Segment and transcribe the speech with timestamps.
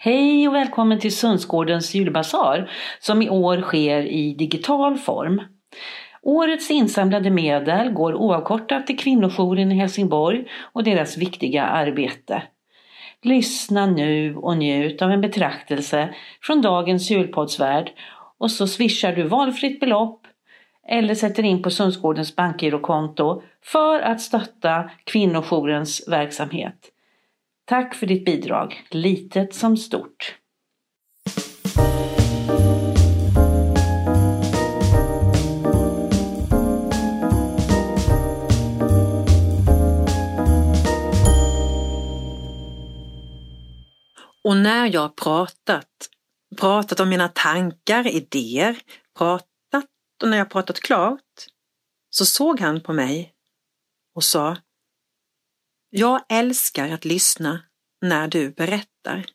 [0.00, 5.42] Hej och välkommen till Sundsgårdens julbasar som i år sker i digital form.
[6.22, 12.42] Årets insamlade medel går oavkortat till kvinnojouren i Helsingborg och deras viktiga arbete.
[13.22, 17.90] Lyssna nu och njut av en betraktelse från dagens julpoddsvärld
[18.38, 20.26] och så swishar du valfritt belopp
[20.88, 26.92] eller sätter in på Sundsgårdens bankgirokonto för att stötta kvinnojourens verksamhet.
[27.68, 30.38] Tack för ditt bidrag, litet som stort.
[44.44, 45.86] Och när jag pratat,
[46.56, 48.78] pratat om mina tankar, idéer,
[49.18, 49.84] pratat
[50.22, 51.46] och när jag pratat klart,
[52.10, 53.32] så såg han på mig
[54.14, 54.56] och sa
[55.90, 57.62] jag älskar att lyssna
[58.02, 59.26] när du berättar.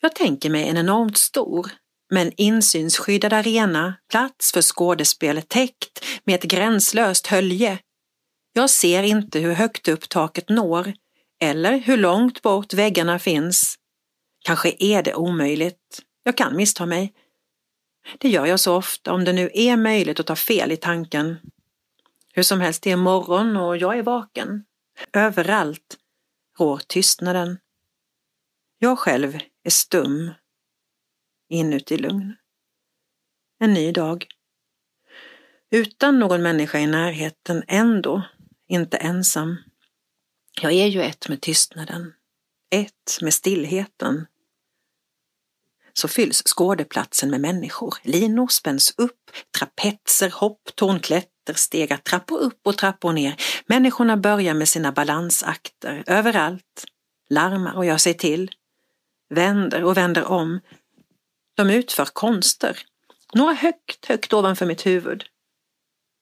[0.00, 1.70] Jag tänker mig en enormt stor,
[2.10, 7.78] men insynsskyddad arena, plats för skådespel täckt med ett gränslöst hölje.
[8.52, 10.94] Jag ser inte hur högt upp taket når
[11.42, 13.74] eller hur långt bort väggarna finns.
[14.44, 16.02] Kanske är det omöjligt.
[16.22, 17.12] Jag kan missta mig.
[18.18, 21.36] Det gör jag så ofta om det nu är möjligt att ta fel i tanken.
[22.36, 24.64] Hur som helst, det är morgon och jag är vaken.
[25.12, 25.96] Överallt
[26.58, 27.58] rår tystnaden.
[28.78, 30.30] Jag själv är stum,
[31.48, 32.36] inuti lugn.
[33.58, 34.26] En ny dag.
[35.70, 38.22] Utan någon människa i närheten, ändå
[38.68, 39.56] inte ensam.
[40.60, 42.14] Jag är ju ett med tystnaden,
[42.70, 44.26] ett med stillheten.
[45.92, 47.94] Så fylls skådeplatsen med människor.
[48.02, 50.76] Linor spänns upp, trapetser, hopp,
[51.44, 53.34] tornklätter, stegar, trappor upp och trappor ner.
[53.66, 56.84] Människorna börjar med sina balansakter överallt,
[57.30, 58.50] larmar och gör sig till,
[59.34, 60.60] vänder och vänder om.
[61.56, 62.76] De utför konster,
[63.34, 65.24] några högt, högt ovanför mitt huvud.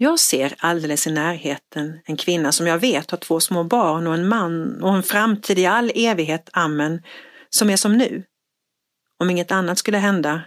[0.00, 4.14] Jag ser alldeles i närheten en kvinna som jag vet har två små barn och
[4.14, 7.02] en man och en framtid i all evighet, amen,
[7.50, 8.24] som är som nu.
[9.20, 10.42] Om inget annat skulle hända,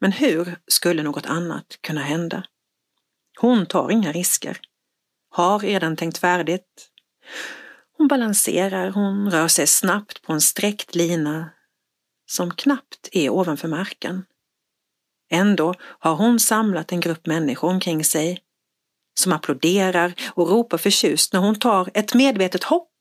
[0.00, 2.42] men hur skulle något annat kunna hända?
[3.40, 4.60] Hon tar inga risker,
[5.30, 6.90] har redan tänkt färdigt.
[7.98, 11.50] Hon balanserar, hon rör sig snabbt på en sträckt lina
[12.30, 14.24] som knappt är ovanför marken.
[15.30, 18.42] Ändå har hon samlat en grupp människor omkring sig
[19.20, 22.92] som applåderar och ropar förtjust när hon tar ett medvetet hopp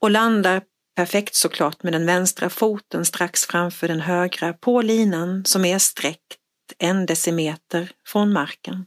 [0.00, 0.62] och landar
[0.96, 6.36] perfekt såklart med den vänstra foten strax framför den högra på linan som är sträckt
[6.78, 8.86] en decimeter från marken.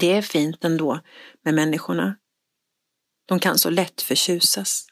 [0.00, 1.00] Det är fint ändå
[1.42, 2.16] med människorna.
[3.26, 4.86] De kan så lätt förtjusas.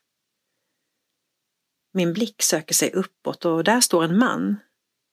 [1.93, 4.57] Min blick söker sig uppåt och där står en man.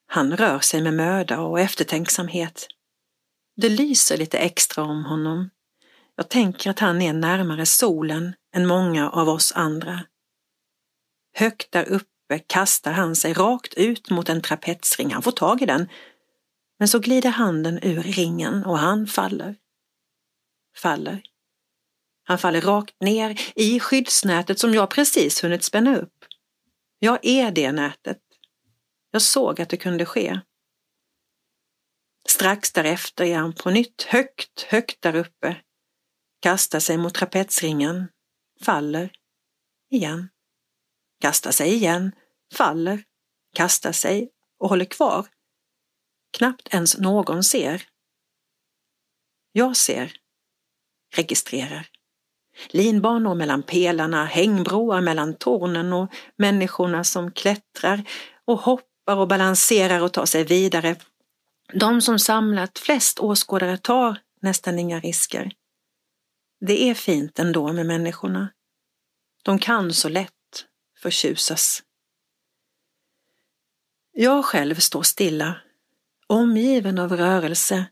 [0.06, 2.66] Han rör sig med möda och eftertänksamhet.
[3.56, 5.50] Det lyser lite extra om honom.
[6.16, 10.00] Jag tänker att han är närmare solen än många av oss andra.
[11.34, 15.12] Högt där uppe kastar han sig rakt ut mot en trapetsring.
[15.12, 15.88] Han får tag i den.
[16.78, 19.56] Men så glider handen ur ringen och han faller.
[20.76, 21.22] Faller.
[22.24, 26.24] Han faller rakt ner i skyddsnätet som jag precis hunnit spänna upp.
[26.98, 28.20] Jag är det nätet.
[29.10, 30.40] Jag såg att det kunde ske.
[32.28, 35.56] Strax därefter är han på nytt högt, högt där uppe,
[36.40, 38.08] kastar sig mot trapetsringen,
[38.64, 39.12] faller,
[39.90, 40.28] igen,
[41.20, 42.12] kastar sig igen,
[42.54, 43.04] faller,
[43.54, 45.26] kastar sig och håller kvar.
[46.36, 47.88] Knappt ens någon ser.
[49.52, 50.12] Jag ser,
[51.14, 51.86] registrerar.
[52.68, 58.04] Linbanor mellan pelarna, hängbroar mellan tornen och människorna som klättrar
[58.44, 60.96] och hoppar och balanserar och tar sig vidare
[61.72, 65.52] de som samlat flest åskådare tar nästan inga risker.
[66.60, 68.48] Det är fint ändå med människorna.
[69.42, 70.66] De kan så lätt
[70.98, 71.82] förtjusas.
[74.12, 75.56] Jag själv står stilla,
[76.26, 77.86] omgiven av rörelse,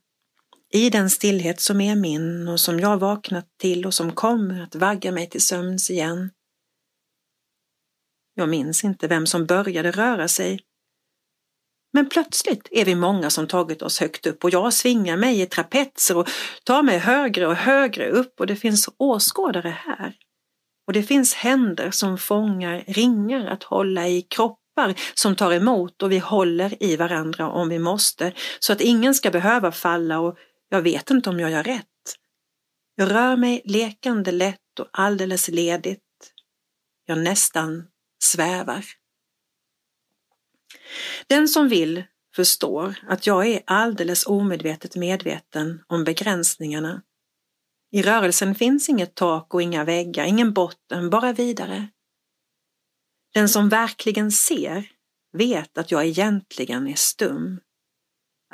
[0.72, 4.74] i den stillhet som är min och som jag vaknat till och som kommer att
[4.74, 6.30] vagga mig till sömns igen.
[8.34, 10.60] Jag minns inte vem som började röra sig
[11.92, 15.46] men plötsligt är vi många som tagit oss högt upp och jag svingar mig i
[15.46, 16.28] trapetser och
[16.64, 20.14] tar mig högre och högre upp och det finns åskådare här.
[20.86, 26.12] Och det finns händer som fångar ringar att hålla i kroppar som tar emot och
[26.12, 30.38] vi håller i varandra om vi måste så att ingen ska behöva falla och
[30.72, 31.86] jag vet inte om jag gör rätt.
[32.94, 36.32] Jag rör mig lekande lätt och alldeles ledigt.
[37.04, 37.86] Jag nästan
[38.22, 38.84] svävar.
[41.26, 42.04] Den som vill
[42.36, 47.02] förstår att jag är alldeles omedvetet medveten om begränsningarna.
[47.90, 51.88] I rörelsen finns inget tak och inga väggar, ingen botten, bara vidare.
[53.34, 54.90] Den som verkligen ser
[55.32, 57.60] vet att jag egentligen är stum,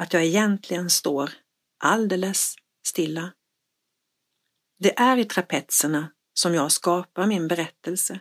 [0.00, 1.30] att jag egentligen står
[1.78, 2.54] alldeles
[2.86, 3.32] stilla.
[4.78, 8.20] Det är i trapetserna som jag skapar min berättelse.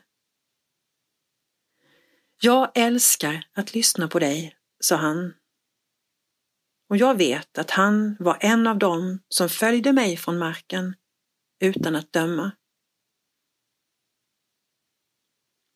[2.41, 5.33] Jag älskar att lyssna på dig, sa han.
[6.89, 10.95] Och jag vet att han var en av dem som följde mig från marken
[11.59, 12.51] utan att döma.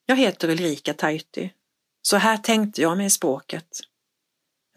[0.06, 1.54] Jag heter Ulrika Taiti.
[2.02, 3.68] Så här tänkte jag mig språket.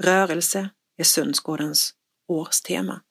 [0.02, 1.96] Rörelse är Sundsgårdens
[2.28, 3.02] årstema.